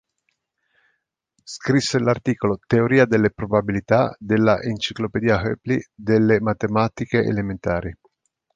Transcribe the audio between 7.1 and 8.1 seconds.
elementari.